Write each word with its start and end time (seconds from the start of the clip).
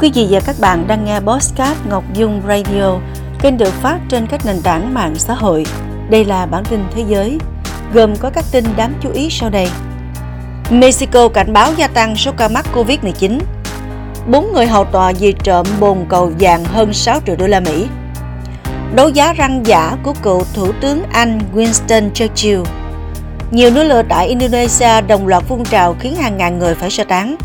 Quý 0.00 0.10
vị 0.14 0.26
và 0.30 0.40
các 0.40 0.56
bạn 0.60 0.84
đang 0.88 1.04
nghe 1.04 1.20
Postcard 1.20 1.80
Ngọc 1.88 2.04
Dung 2.14 2.42
Radio, 2.48 2.98
kênh 3.40 3.58
được 3.58 3.72
phát 3.72 3.98
trên 4.08 4.26
các 4.26 4.46
nền 4.46 4.62
tảng 4.62 4.94
mạng 4.94 5.14
xã 5.14 5.34
hội. 5.34 5.66
Đây 6.10 6.24
là 6.24 6.46
bản 6.46 6.64
tin 6.64 6.80
thế 6.94 7.04
giới, 7.08 7.38
gồm 7.94 8.16
có 8.16 8.30
các 8.30 8.44
tin 8.52 8.64
đáng 8.76 8.92
chú 9.00 9.10
ý 9.12 9.28
sau 9.30 9.50
đây. 9.50 9.68
Mexico 10.70 11.28
cảnh 11.28 11.52
báo 11.52 11.72
gia 11.76 11.88
tăng 11.88 12.16
số 12.16 12.32
ca 12.36 12.48
mắc 12.48 12.66
Covid-19. 12.74 13.38
Bốn 14.30 14.52
người 14.52 14.66
hầu 14.66 14.84
tòa 14.84 15.12
vì 15.18 15.34
trộm 15.42 15.66
bồn 15.80 15.98
cầu 16.08 16.32
vàng 16.40 16.64
hơn 16.64 16.92
6 16.92 17.20
triệu 17.26 17.36
đô 17.36 17.46
la 17.46 17.60
Mỹ. 17.60 17.86
Đấu 18.94 19.08
giá 19.08 19.32
răng 19.32 19.66
giả 19.66 19.96
của 20.02 20.14
cựu 20.22 20.42
Thủ 20.54 20.72
tướng 20.80 21.02
Anh 21.12 21.40
Winston 21.54 22.10
Churchill. 22.10 22.60
Nhiều 23.50 23.70
núi 23.70 23.84
lửa 23.84 24.02
tại 24.08 24.28
Indonesia 24.28 25.00
đồng 25.00 25.26
loạt 25.26 25.42
phun 25.42 25.64
trào 25.64 25.96
khiến 26.00 26.14
hàng 26.16 26.36
ngàn 26.36 26.58
người 26.58 26.74
phải 26.74 26.90
sơ 26.90 27.04
tán. 27.04 27.36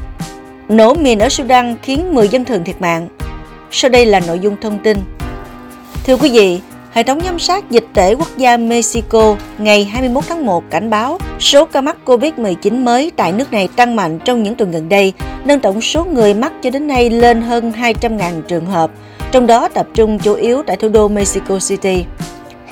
Nổ 0.70 0.94
mìn 0.94 1.20
ở 1.20 1.30
Sudan 1.30 1.76
khiến 1.82 2.16
10 2.16 2.28
dân 2.28 2.46
thường 2.46 2.64
thiệt 2.64 2.82
mạng. 2.82 3.08
Sau 3.72 3.90
đây 3.90 4.06
là 4.06 4.20
nội 4.20 4.40
dung 4.40 4.56
thông 4.62 4.80
tin. 4.84 4.98
Thưa 6.06 6.18
quý 6.18 6.30
vị, 6.30 6.60
Hệ 6.94 7.04
thống 7.04 7.20
giám 7.24 7.40
sát 7.40 7.72
dịch 7.72 7.86
tễ 7.94 8.14
quốc 8.14 8.28
gia 8.38 8.58
Mexico 8.58 9.36
ngày 9.58 9.86
21 9.86 10.24
tháng 10.28 10.46
1 10.46 10.64
cảnh 10.70 10.90
báo 10.90 11.18
số 11.40 11.66
ca 11.66 11.82
mắc 11.82 11.98
COVID-19 12.06 12.84
mới 12.84 13.12
tại 13.16 13.32
nước 13.32 13.54
này 13.54 13.68
tăng 13.76 13.96
mạnh 13.96 14.20
trong 14.26 14.44
những 14.44 14.56
tuần 14.56 14.72
gần 14.72 14.90
đây, 14.90 15.14
nâng 15.46 15.60
tổng 15.60 15.82
số 15.82 16.06
người 16.06 16.34
mắc 16.34 16.54
cho 16.62 16.70
đến 16.70 16.88
nay 16.88 17.10
lên 17.10 17.42
hơn 17.42 17.72
200.000 17.72 18.42
trường 18.42 18.66
hợp, 18.66 18.92
trong 19.32 19.48
đó 19.48 19.68
tập 19.68 19.88
trung 19.94 20.20
chủ 20.20 20.34
yếu 20.34 20.64
tại 20.64 20.78
thủ 20.78 20.90
đô 20.90 21.08
Mexico 21.08 21.60
City. 21.68 22.06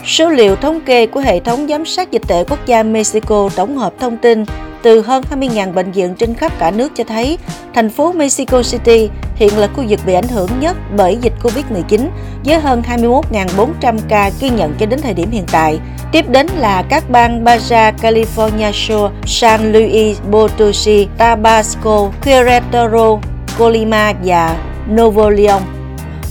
Số 0.05 0.29
liệu 0.29 0.55
thống 0.55 0.81
kê 0.81 1.05
của 1.05 1.19
hệ 1.19 1.39
thống 1.39 1.67
giám 1.67 1.85
sát 1.85 2.11
dịch 2.11 2.23
tễ 2.27 2.43
quốc 2.49 2.65
gia 2.65 2.83
Mexico 2.83 3.49
tổng 3.55 3.77
hợp 3.77 3.93
thông 3.99 4.17
tin 4.17 4.45
từ 4.83 5.01
hơn 5.01 5.23
20.000 5.29 5.73
bệnh 5.73 5.91
viện 5.91 6.15
trên 6.15 6.33
khắp 6.33 6.51
cả 6.59 6.71
nước 6.71 6.91
cho 6.95 7.03
thấy 7.03 7.37
thành 7.73 7.89
phố 7.89 8.11
Mexico 8.11 8.61
City 8.63 9.09
hiện 9.35 9.57
là 9.57 9.67
khu 9.67 9.83
vực 9.89 9.99
bị 10.05 10.13
ảnh 10.13 10.27
hưởng 10.27 10.49
nhất 10.59 10.77
bởi 10.97 11.17
dịch 11.21 11.33
Covid-19 11.43 12.07
với 12.45 12.59
hơn 12.59 12.83
21.400 12.87 13.97
ca 14.09 14.31
ghi 14.39 14.49
nhận 14.49 14.73
cho 14.79 14.85
đến 14.85 15.01
thời 15.01 15.13
điểm 15.13 15.31
hiện 15.31 15.45
tại. 15.51 15.79
Tiếp 16.11 16.25
đến 16.29 16.47
là 16.57 16.83
các 16.89 17.09
bang 17.09 17.43
Baja 17.43 17.93
California 18.01 18.71
Sur, 18.71 19.11
San 19.25 19.71
Luis 19.71 20.17
Potosí, 20.31 21.07
Tabasco, 21.17 22.11
Querétaro, 22.23 23.19
Colima 23.57 24.13
và 24.23 24.55
Nuevo 24.89 25.29
León. 25.29 25.61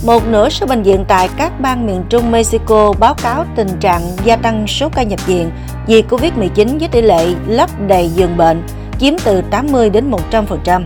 Một 0.05 0.27
nửa 0.27 0.49
số 0.49 0.65
bệnh 0.65 0.83
viện 0.83 1.05
tại 1.07 1.29
các 1.37 1.51
bang 1.59 1.87
miền 1.87 2.03
Trung 2.09 2.31
Mexico 2.31 2.93
báo 2.99 3.13
cáo 3.13 3.45
tình 3.55 3.67
trạng 3.79 4.01
gia 4.23 4.35
tăng 4.35 4.67
số 4.67 4.89
ca 4.89 5.03
nhập 5.03 5.27
viện 5.27 5.51
vì 5.87 6.03
Covid-19 6.09 6.79
với 6.79 6.87
tỷ 6.87 7.01
lệ 7.01 7.27
lấp 7.47 7.69
đầy 7.87 8.09
giường 8.09 8.37
bệnh 8.37 8.63
chiếm 8.99 9.13
từ 9.23 9.41
80 9.41 9.89
đến 9.89 10.11
100%. 10.31 10.81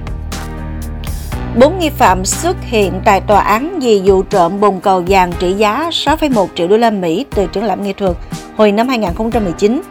Bốn 1.60 1.80
nghi 1.80 1.90
phạm 1.90 2.26
xuất 2.26 2.58
hiện 2.62 3.02
tại 3.06 3.22
tòa 3.22 3.40
án 3.40 3.80
vì 3.80 4.02
vụ 4.06 4.24
trộm 4.24 4.60
bồn 4.60 4.80
cầu 4.80 5.04
vàng 5.08 5.32
trị 5.40 5.54
giá 5.54 5.90
6,1 5.92 6.48
triệu 6.56 6.68
đô 6.68 6.78
la 6.78 6.90
Mỹ 6.90 7.26
từ 7.36 7.48
triển 7.48 7.64
lãm 7.64 7.84
nghệ 7.84 7.94
thuật 7.94 8.18
hồi 8.58 8.72
năm 8.72 8.88
2019. 8.88 9.82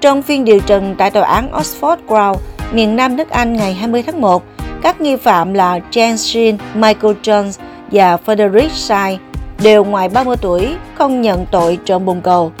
Trong 0.00 0.22
phiên 0.22 0.44
điều 0.44 0.60
trần 0.60 0.94
tại 0.98 1.10
tòa 1.10 1.24
án 1.24 1.52
Oxford 1.52 1.96
Crown, 2.08 2.36
miền 2.72 2.96
Nam 2.96 3.16
nước 3.16 3.30
Anh 3.30 3.52
ngày 3.52 3.74
20 3.74 4.02
tháng 4.02 4.20
1, 4.20 4.42
các 4.82 5.00
nghi 5.00 5.16
phạm 5.16 5.54
là 5.54 5.78
James 5.90 6.16
Sheen, 6.16 6.58
Michael 6.74 7.14
Jones 7.22 7.52
và 7.92 8.16
Frederick 8.26 8.68
Sai 8.68 9.18
đều 9.62 9.84
ngoài 9.84 10.08
30 10.08 10.36
tuổi, 10.40 10.74
không 10.94 11.20
nhận 11.20 11.46
tội 11.50 11.78
trộm 11.84 12.04
bồn 12.04 12.20
cầu. 12.20 12.52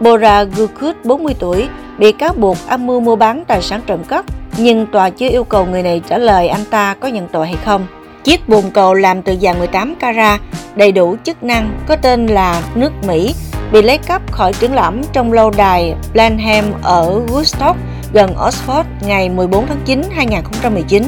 Bora 0.00 0.44
Gukut, 0.44 0.96
40 1.04 1.34
tuổi, 1.38 1.68
bị 1.98 2.12
cáo 2.12 2.32
buộc 2.32 2.56
âm 2.68 2.86
mưu 2.86 3.00
mua 3.00 3.16
bán 3.16 3.44
tài 3.48 3.62
sản 3.62 3.80
trộm 3.86 4.04
cắp, 4.04 4.24
nhưng 4.56 4.86
tòa 4.86 5.10
chưa 5.10 5.28
yêu 5.28 5.44
cầu 5.44 5.66
người 5.66 5.82
này 5.82 6.00
trả 6.08 6.18
lời 6.18 6.48
anh 6.48 6.64
ta 6.70 6.94
có 6.94 7.08
nhận 7.08 7.28
tội 7.28 7.46
hay 7.46 7.56
không. 7.64 7.86
Chiếc 8.24 8.48
bồn 8.48 8.62
cầu 8.74 8.94
làm 8.94 9.22
từ 9.22 9.36
vàng 9.40 9.58
18 9.58 9.94
carat, 9.94 10.40
đầy 10.76 10.92
đủ 10.92 11.16
chức 11.24 11.42
năng, 11.42 11.78
có 11.86 11.96
tên 11.96 12.26
là 12.26 12.62
nước 12.74 12.92
Mỹ, 13.06 13.34
bị 13.72 13.82
lấy 13.82 13.98
cắp 13.98 14.32
khỏi 14.32 14.52
triển 14.52 14.74
lãm 14.74 15.00
trong 15.12 15.32
lâu 15.32 15.50
đài 15.50 15.94
Blenheim 16.12 16.64
ở 16.82 17.20
Woodstock, 17.28 17.74
gần 18.12 18.34
Oxford 18.34 18.84
ngày 19.00 19.28
14 19.28 19.66
tháng 19.66 19.80
9, 19.84 20.02
2019. 20.14 21.02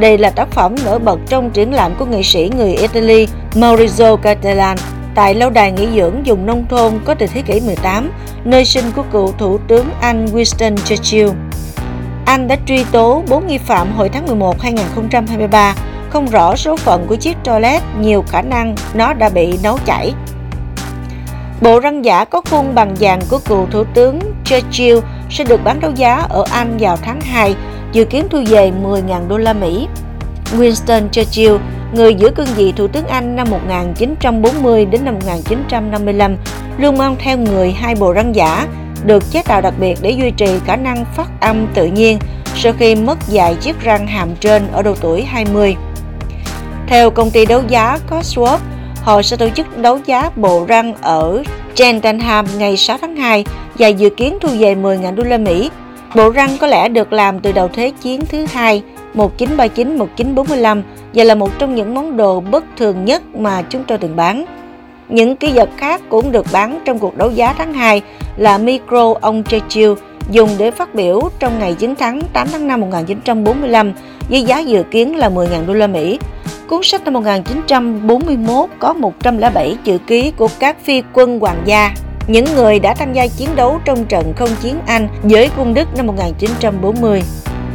Đây 0.00 0.18
là 0.18 0.30
tác 0.30 0.50
phẩm 0.50 0.74
nổi 0.84 0.98
bật 0.98 1.18
trong 1.28 1.50
triển 1.50 1.74
lãm 1.74 1.94
của 1.98 2.04
nghệ 2.04 2.22
sĩ 2.22 2.50
người 2.56 2.74
Italy 2.74 3.26
Maurizio 3.54 4.16
Cattelan 4.16 4.76
tại 5.14 5.34
lâu 5.34 5.50
đài 5.50 5.72
nghỉ 5.72 5.88
dưỡng 5.96 6.26
dùng 6.26 6.46
nông 6.46 6.66
thôn 6.68 6.92
có 7.04 7.14
từ 7.14 7.26
thế 7.26 7.42
kỷ 7.42 7.60
18, 7.60 8.10
nơi 8.44 8.64
sinh 8.64 8.84
của 8.96 9.02
cựu 9.12 9.32
Thủ 9.38 9.58
tướng 9.68 9.86
Anh 10.00 10.26
Winston 10.26 10.76
Churchill. 10.76 11.28
Anh 12.26 12.48
đã 12.48 12.56
truy 12.66 12.84
tố 12.92 13.22
4 13.28 13.46
nghi 13.46 13.58
phạm 13.58 13.92
hồi 13.92 14.08
tháng 14.08 14.26
11 14.26 14.60
2023, 14.60 15.74
không 16.10 16.26
rõ 16.26 16.56
số 16.56 16.76
phận 16.76 17.06
của 17.06 17.16
chiếc 17.16 17.36
toilet, 17.44 17.82
nhiều 18.00 18.24
khả 18.28 18.42
năng 18.42 18.74
nó 18.94 19.12
đã 19.12 19.28
bị 19.28 19.58
nấu 19.62 19.78
chảy. 19.84 20.12
Bộ 21.60 21.80
răng 21.80 22.04
giả 22.04 22.24
có 22.24 22.42
khuôn 22.50 22.74
bằng 22.74 22.94
vàng 23.00 23.20
của 23.30 23.38
cựu 23.38 23.66
Thủ 23.70 23.84
tướng 23.94 24.20
Churchill 24.44 24.98
sẽ 25.30 25.44
được 25.44 25.64
bán 25.64 25.80
đấu 25.80 25.90
giá 25.94 26.26
ở 26.28 26.44
Anh 26.50 26.76
vào 26.80 26.96
tháng 26.96 27.20
2, 27.20 27.54
dự 27.92 28.04
kiến 28.04 28.26
thu 28.30 28.42
về 28.46 28.72
10.000 28.82 29.28
đô 29.28 29.36
la 29.38 29.52
Mỹ. 29.52 29.86
Winston 30.58 31.08
Churchill 31.08 31.56
người 31.92 32.14
giữ 32.14 32.30
cương 32.30 32.46
vị 32.56 32.72
Thủ 32.76 32.88
tướng 32.88 33.06
Anh 33.06 33.36
năm 33.36 33.50
1940 33.50 34.84
đến 34.84 35.04
năm 35.04 35.14
1955, 35.14 36.36
luôn 36.78 36.98
mang 36.98 37.16
theo 37.18 37.38
người 37.38 37.72
hai 37.72 37.94
bộ 37.94 38.12
răng 38.12 38.34
giả, 38.34 38.66
được 39.04 39.30
chế 39.30 39.42
tạo 39.42 39.60
đặc 39.60 39.74
biệt 39.80 39.98
để 40.02 40.10
duy 40.10 40.30
trì 40.30 40.58
khả 40.66 40.76
năng 40.76 41.04
phát 41.16 41.40
âm 41.40 41.66
tự 41.74 41.86
nhiên 41.86 42.18
sau 42.56 42.72
khi 42.78 42.94
mất 42.94 43.18
vài 43.28 43.54
chiếc 43.54 43.80
răng 43.80 44.06
hàm 44.06 44.28
trên 44.40 44.62
ở 44.72 44.82
độ 44.82 44.94
tuổi 45.00 45.22
20. 45.22 45.76
Theo 46.86 47.10
công 47.10 47.30
ty 47.30 47.46
đấu 47.46 47.62
giá 47.68 47.98
Cosworth, 48.10 48.58
họ 49.02 49.22
sẽ 49.22 49.36
tổ 49.36 49.48
chức 49.48 49.78
đấu 49.78 49.98
giá 50.06 50.30
bộ 50.36 50.64
răng 50.68 50.94
ở 51.00 51.42
Cheltenham 51.74 52.46
ngày 52.58 52.76
6 52.76 52.98
tháng 53.00 53.16
2 53.16 53.44
và 53.78 53.88
dự 53.88 54.10
kiến 54.10 54.38
thu 54.40 54.48
về 54.58 54.74
10.000 54.74 55.14
đô 55.14 55.22
la 55.22 55.38
Mỹ. 55.38 55.70
Bộ 56.14 56.30
răng 56.30 56.50
có 56.60 56.66
lẽ 56.66 56.88
được 56.88 57.12
làm 57.12 57.40
từ 57.40 57.52
đầu 57.52 57.68
thế 57.72 57.92
chiến 58.00 58.20
thứ 58.28 58.46
hai 58.52 58.82
1939-1945 59.14 60.82
và 61.14 61.24
là 61.24 61.34
một 61.34 61.58
trong 61.58 61.74
những 61.74 61.94
món 61.94 62.16
đồ 62.16 62.40
bất 62.40 62.64
thường 62.76 63.04
nhất 63.04 63.22
mà 63.34 63.62
chúng 63.62 63.84
tôi 63.84 63.98
từng 63.98 64.16
bán. 64.16 64.44
Những 65.08 65.36
ký 65.36 65.52
vật 65.54 65.68
khác 65.76 66.02
cũng 66.08 66.32
được 66.32 66.46
bán 66.52 66.78
trong 66.84 66.98
cuộc 66.98 67.16
đấu 67.16 67.30
giá 67.30 67.54
tháng 67.58 67.74
2 67.74 68.02
là 68.36 68.58
micro 68.58 69.14
ông 69.20 69.44
Churchill 69.44 69.92
dùng 70.30 70.50
để 70.58 70.70
phát 70.70 70.94
biểu 70.94 71.20
trong 71.38 71.58
ngày 71.58 71.74
chiến 71.74 71.94
thắng 71.94 72.20
8 72.32 72.48
tháng 72.52 72.68
5 72.68 72.80
1945 72.80 73.92
với 74.30 74.42
giá 74.42 74.58
dự 74.58 74.82
kiến 74.82 75.16
là 75.16 75.28
10.000 75.28 75.66
đô 75.66 75.72
la 75.72 75.86
Mỹ. 75.86 76.18
Cuốn 76.66 76.82
sách 76.82 77.04
năm 77.04 77.14
1941 77.14 78.70
có 78.78 78.92
107 78.92 79.76
chữ 79.84 79.98
ký 80.06 80.32
của 80.36 80.48
các 80.58 80.76
phi 80.84 81.02
quân 81.12 81.40
hoàng 81.40 81.62
gia, 81.64 81.94
những 82.26 82.44
người 82.54 82.78
đã 82.78 82.94
tham 82.94 83.12
gia 83.12 83.26
chiến 83.26 83.56
đấu 83.56 83.80
trong 83.84 84.04
trận 84.04 84.32
không 84.36 84.48
chiến 84.62 84.78
Anh 84.86 85.08
với 85.22 85.50
quân 85.58 85.74
Đức 85.74 85.88
năm 85.96 86.06
1940. 86.06 87.22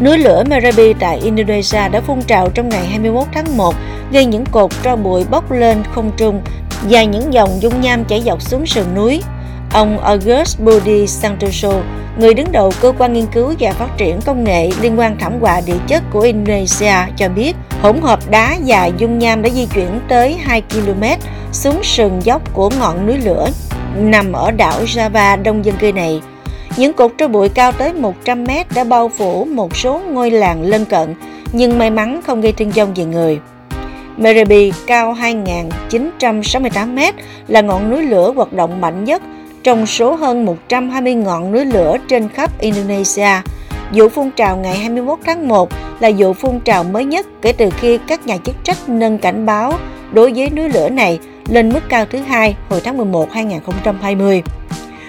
Núi 0.02 0.18
lửa 0.18 0.44
Merapi 0.50 0.94
tại 1.00 1.18
Indonesia 1.18 1.90
đã 1.90 2.02
phun 2.02 2.22
trào 2.22 2.50
trong 2.50 2.70
ngày 2.70 2.86
21 2.86 3.28
tháng 3.34 3.58
1, 3.58 3.76
gây 4.12 4.26
những 4.26 4.46
cột 4.46 4.72
tro 4.84 4.96
bụi 4.96 5.26
bốc 5.32 5.52
lên 5.52 5.84
không 5.96 6.12
trung 6.18 6.42
và 6.90 7.04
những 7.04 7.34
dòng 7.34 7.50
dung 7.62 7.82
nham 7.82 8.06
chảy 8.06 8.22
dọc 8.22 8.42
xuống 8.42 8.66
sườn 8.66 8.86
núi. 8.96 9.22
Ông 9.74 10.00
August 10.00 10.60
Budi 10.60 11.08
Santoso, 11.08 11.74
người 12.20 12.34
đứng 12.34 12.52
đầu 12.52 12.72
cơ 12.82 12.94
quan 12.98 13.14
nghiên 13.14 13.26
cứu 13.26 13.54
và 13.60 13.72
phát 13.72 13.98
triển 13.98 14.22
công 14.26 14.44
nghệ 14.44 14.70
liên 14.82 15.00
quan 15.00 15.18
thảm 15.20 15.34
họa 15.42 15.62
địa 15.66 15.78
chất 15.88 16.04
của 16.12 16.20
Indonesia 16.20 16.96
cho 17.18 17.30
biết, 17.30 17.56
hỗn 17.82 18.02
hợp 18.02 18.20
đá 18.30 18.58
và 18.66 18.86
dung 18.86 19.20
nham 19.20 19.42
đã 19.42 19.50
di 19.50 19.66
chuyển 19.66 20.00
tới 20.08 20.38
2 20.44 20.62
km 20.62 21.04
xuống 21.52 21.84
sườn 21.84 22.20
dốc 22.20 22.54
của 22.54 22.70
ngọn 22.80 23.08
núi 23.08 23.18
lửa 23.18 23.48
nằm 24.00 24.32
ở 24.32 24.52
đảo 24.52 24.82
Java 24.86 25.44
đông 25.44 25.66
dân 25.66 25.76
cư 25.78 25.92
này. 25.92 26.22
Những 26.78 26.94
cột 26.94 27.12
tro 27.18 27.28
bụi 27.28 27.50
cao 27.50 27.72
tới 27.72 27.94
100 27.94 28.44
mét 28.44 28.68
đã 28.76 28.84
bao 28.84 29.10
phủ 29.10 29.46
một 29.46 29.78
số 29.78 30.02
ngôi 30.12 30.32
làng 30.32 30.62
lân 30.62 30.86
cận, 30.86 31.16
nhưng 31.52 31.80
may 31.80 31.90
mắn 31.90 32.22
không 32.28 32.42
gây 32.42 32.52
thương 32.52 32.72
vong 32.72 32.94
về 32.94 33.06
người. 33.06 33.40
Merapi 34.18 34.72
cao 34.88 35.16
2.968 35.20 36.94
mét 36.94 37.16
là 37.48 37.62
ngọn 37.62 37.90
núi 37.90 38.04
lửa 38.04 38.32
hoạt 38.36 38.54
động 38.54 38.82
mạnh 38.82 39.04
nhất 39.04 39.22
trong 39.64 39.86
số 39.86 40.16
hơn 40.16 40.46
120 40.46 41.14
ngọn 41.14 41.52
núi 41.52 41.66
lửa 41.66 41.98
trên 42.08 42.30
khắp 42.30 42.60
Indonesia. 42.60 43.30
Vụ 43.94 44.10
phun 44.10 44.32
trào 44.32 44.58
ngày 44.58 44.78
21 44.78 45.20
tháng 45.26 45.48
1 45.48 45.70
là 46.00 46.12
vụ 46.18 46.34
phun 46.34 46.60
trào 46.60 46.84
mới 46.84 47.06
nhất 47.06 47.28
kể 47.42 47.52
từ 47.52 47.70
khi 47.70 48.00
các 48.08 48.28
nhà 48.28 48.38
chức 48.38 48.56
trách 48.64 48.78
nâng 48.90 49.18
cảnh 49.18 49.46
báo 49.46 49.74
đối 50.12 50.34
với 50.36 50.50
núi 50.50 50.70
lửa 50.70 50.90
này 50.90 51.20
lên 51.50 51.74
mức 51.74 51.80
cao 51.90 52.06
thứ 52.12 52.20
hai 52.20 52.56
hồi 52.70 52.82
tháng 52.84 52.98
11 52.98 53.32
2020. 53.32 54.44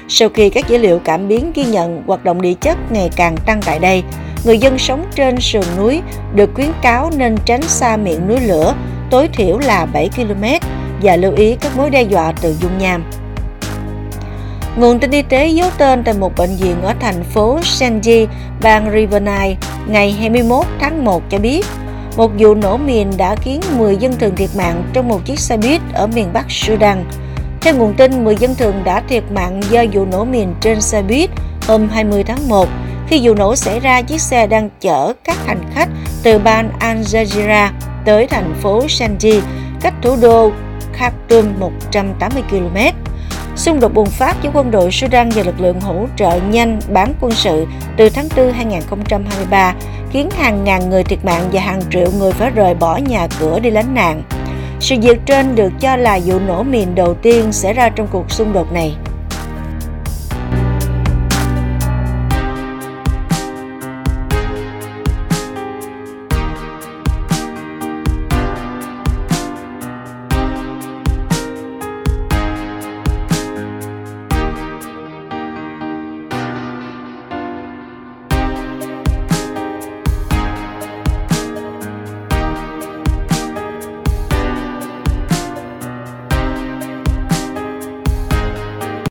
Sau 0.08 0.28
khi 0.28 0.50
các 0.50 0.68
dữ 0.68 0.78
liệu 0.78 0.98
cảm 0.98 1.28
biến 1.28 1.52
ghi 1.54 1.64
nhận 1.64 2.02
hoạt 2.06 2.24
động 2.24 2.42
địa 2.42 2.54
chất 2.54 2.92
ngày 2.92 3.10
càng 3.16 3.36
tăng 3.46 3.60
tại 3.66 3.78
đây, 3.78 4.02
người 4.44 4.58
dân 4.58 4.78
sống 4.78 5.06
trên 5.14 5.40
sườn 5.40 5.64
núi 5.76 6.00
được 6.34 6.50
khuyến 6.54 6.70
cáo 6.82 7.10
nên 7.16 7.36
tránh 7.44 7.62
xa 7.62 7.96
miệng 7.96 8.28
núi 8.28 8.40
lửa, 8.40 8.74
tối 9.10 9.28
thiểu 9.32 9.58
là 9.58 9.86
7 9.86 10.10
km 10.16 10.44
và 11.02 11.16
lưu 11.16 11.32
ý 11.36 11.56
các 11.60 11.76
mối 11.76 11.90
đe 11.90 12.02
dọa 12.02 12.32
từ 12.32 12.54
dung 12.60 12.78
nham. 12.78 13.04
Nguồn 14.76 14.98
tin 14.98 15.10
y 15.10 15.22
tế 15.22 15.48
giấu 15.48 15.70
tên 15.78 16.04
tại 16.04 16.14
một 16.14 16.32
bệnh 16.36 16.56
viện 16.56 16.82
ở 16.82 16.94
thành 17.00 17.24
phố 17.24 17.58
Senji, 17.58 18.26
bang 18.62 18.90
Riverine 18.94 19.56
ngày 19.88 20.12
21 20.12 20.66
tháng 20.80 21.04
1 21.04 21.22
cho 21.30 21.38
biết, 21.38 21.66
một 22.16 22.30
vụ 22.38 22.54
nổ 22.54 22.76
mìn 22.76 23.10
đã 23.16 23.34
khiến 23.34 23.60
10 23.78 23.96
dân 23.96 24.12
thường 24.18 24.36
thiệt 24.36 24.50
mạng 24.56 24.82
trong 24.92 25.08
một 25.08 25.24
chiếc 25.24 25.38
xe 25.38 25.56
buýt 25.56 25.80
ở 25.94 26.06
miền 26.06 26.32
Bắc 26.32 26.44
Sudan. 26.48 27.04
Theo 27.60 27.74
nguồn 27.74 27.94
tin, 27.94 28.24
10 28.24 28.36
dân 28.36 28.54
thường 28.54 28.74
đã 28.84 29.02
thiệt 29.08 29.22
mạng 29.34 29.60
do 29.70 29.84
vụ 29.92 30.04
nổ 30.04 30.24
mìn 30.24 30.48
trên 30.60 30.80
xe 30.80 31.02
buýt 31.02 31.30
hôm 31.66 31.88
20 31.88 32.24
tháng 32.24 32.48
1. 32.48 32.68
Khi 33.08 33.20
vụ 33.22 33.34
nổ 33.34 33.56
xảy 33.56 33.80
ra, 33.80 34.02
chiếc 34.02 34.20
xe 34.20 34.46
đang 34.46 34.70
chở 34.80 35.12
các 35.24 35.36
hành 35.46 35.60
khách 35.74 35.88
từ 36.22 36.38
bang 36.38 36.70
Al 36.78 36.98
Jazeera 36.98 37.68
tới 38.04 38.26
thành 38.26 38.54
phố 38.62 38.86
Sanji, 38.86 39.40
cách 39.80 39.94
thủ 40.02 40.16
đô 40.22 40.50
Khartoum 40.92 41.46
180 41.60 42.42
km. 42.50 42.78
Xung 43.56 43.80
đột 43.80 43.94
bùng 43.94 44.10
phát 44.10 44.36
giữa 44.42 44.50
quân 44.54 44.70
đội 44.70 44.90
Sudan 44.92 45.28
và 45.30 45.42
lực 45.42 45.60
lượng 45.60 45.80
hỗ 45.80 46.06
trợ 46.16 46.40
nhanh 46.50 46.80
bán 46.92 47.14
quân 47.20 47.32
sự 47.32 47.66
từ 47.96 48.08
tháng 48.08 48.28
4 48.36 48.52
2023 48.52 49.74
khiến 50.10 50.30
hàng 50.30 50.64
ngàn 50.64 50.90
người 50.90 51.04
thiệt 51.04 51.24
mạng 51.24 51.48
và 51.52 51.60
hàng 51.60 51.80
triệu 51.90 52.06
người 52.18 52.32
phải 52.32 52.50
rời 52.50 52.74
bỏ 52.74 52.96
nhà 52.96 53.28
cửa 53.40 53.58
đi 53.58 53.70
lánh 53.70 53.94
nạn. 53.94 54.22
Sự 54.80 54.96
việc 55.02 55.18
trên 55.26 55.54
được 55.54 55.72
cho 55.80 55.96
là 55.96 56.20
vụ 56.24 56.38
nổ 56.38 56.62
mìn 56.62 56.94
đầu 56.94 57.14
tiên 57.14 57.52
xảy 57.52 57.72
ra 57.72 57.88
trong 57.88 58.08
cuộc 58.12 58.30
xung 58.30 58.52
đột 58.52 58.72
này. 58.72 58.96